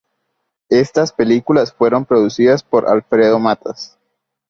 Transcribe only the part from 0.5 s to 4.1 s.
Estas películas fueron producidas por Alfredo Matas.